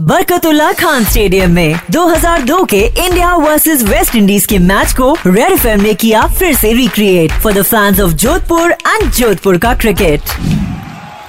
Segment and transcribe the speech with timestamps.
[0.00, 5.66] Barkatullah Khan stadium में 2002 के India versus West Indies के मैच को रेड एफ़
[5.66, 10.20] ने किया फिर से recreate for the fans of Jodhpur and Jodhpur का cricket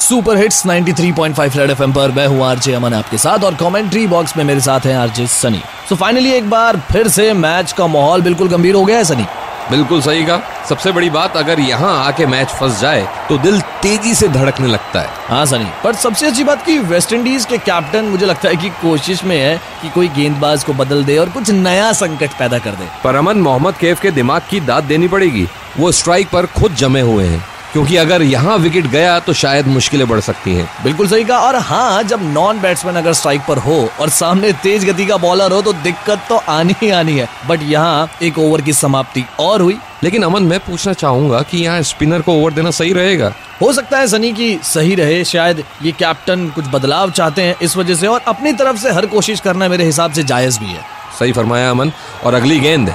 [0.00, 4.36] super hits 93.5 Red FM पर मैं हूँ आरजे अमन आपके साथ और कमेंट्री बॉक्स
[4.36, 5.62] में मेरे साथ हैं RJ Sunny.
[5.88, 9.04] So so finally एक बार फिर से मैच का माहौल बिल्कुल गंभीर हो गया है
[9.04, 9.26] सनी?
[9.70, 10.36] बिल्कुल सही कहा।
[10.68, 15.00] सबसे बड़ी बात अगर यहाँ आके मैच फंस जाए तो दिल तेज़ी से धड़कने लगता
[15.00, 18.56] है। हाँ सनी। पर सबसे अच्छी बात की वेस्ट इंडीज के कैप्टन मुझे लगता है
[18.56, 22.58] की कोशिश में है की कोई गेंदबाज को बदल दे और कुछ नया संकट पैदा
[22.58, 25.46] कर दे। पर अमन मोहम्मद केफ के दिमाग की दाद देनी पड़ेगी।
[25.78, 30.06] वो स्ट्राइक पर खुद जमे हुए हैं। क्योंकि अगर यहाँ विकेट गया तो शायद मुश्किलें
[30.08, 33.88] बढ़ सकती हैं। बिल्कुल सही कहा। और हाँ जब नॉन बैट्समैन अगर स्ट्राइक पर हो
[34.00, 37.62] और सामने तेज गति का बॉलर हो तो दिक्कत तो आनी ही आनी है। बट
[37.62, 42.20] यहाँ एक ओवर की समाप्ति और हुई। लेकिन अमन मैं पूछना चाहूँगा कि यहाँ स्पिनर
[42.20, 43.32] को ओवर देना सही रहेगा?
[43.62, 47.76] हो सकता है सनी की सही रहे शायद ये कैप्टन कुछ बदलाव चाहते हैं इस
[47.76, 50.84] वजह से और अपनी तरफ़ से हर कोशिश करना मेरे हिसाब से जायज़ भी है।
[51.18, 51.92] सही फरमाया अमन।
[52.24, 52.90] और अगली गेंद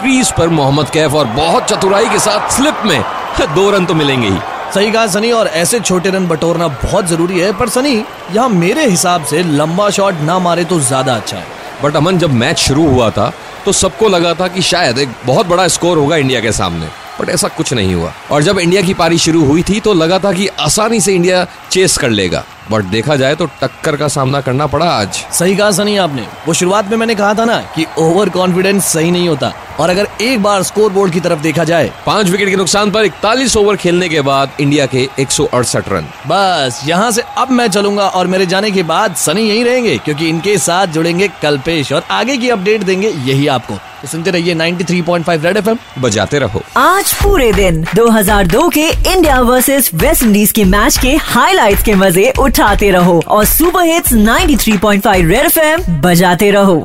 [0.00, 3.04] क्रीज पर मोहम्मद कैफ और बहुत चतुराई के साथ स्लिप में।
[3.44, 4.38] दो रन तो मिलेंगे ही।
[4.74, 7.94] सही कहा सनी और ऐसे छोटे रन बटोरना बहुत ज़रूरी है पर सनी
[8.32, 11.44] यहाँ मेरे हिसाब से लंबा शॉट ना मारे तो ज़्यादा अच्छा है।
[11.82, 13.32] बट अमन जब मैच शुरू हुआ था
[13.64, 16.88] तो सबको लगा था कि शायद एक बहुत बड़ा स्कोर होगा इंडिया के सामने।
[17.20, 20.18] बट ऐसा कुछ नहीं हुआ। और जब इंडिया की पारी शुरू हुई थी तो लगा
[20.18, 24.40] था कि आसानी से इंडिया चेस कर लेगा। बट देखा जाए तो टक्कर का सामना
[24.40, 27.84] करना पड़ा आज। सही कहा सनी आपने। वो शुरुआत में मैंने कहा था ना कि
[27.98, 31.90] ओवर कॉन्फिडेंस सही नहीं होता। और अगर एक बार स्कोर बोर्ड की तरफ़ देखा जाए।
[32.06, 35.88] पाँच विकेट के नुकसान पर इकतालीस ओवर खेलने के बाद इंडिया के एक सौ अड़सठ
[35.88, 39.96] रन। बस यहाँ से अब मैं चलूँगा और मेरे जाने के बाद सनी यही रहेंगे
[39.98, 44.54] क्योंकि इनके साथ जुड़ेंगे कल्पेश और आगे की अपडेट देंगे यही आपको। तो सुनते रहिए
[44.54, 50.64] 93.5 रेड एफएम बजाते रहो। आज पूरे दिन 2002 के इंडिया वर्सेस वेस्ट इंडीज के
[50.64, 56.78] मैच के हाईलाइट के मज़े उठाते रहो और सुपर हिट्स 93.5 रेड एफएम बजाते रहो।